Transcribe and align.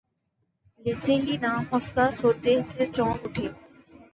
لیتے 0.81 1.13
ہی 1.23 1.35
نام 1.37 1.63
اس 1.71 1.91
کا 1.93 2.05
سوتے 2.11 2.53
سے 2.71 2.85
چونک 2.95 3.19
اٹھے 3.25 3.47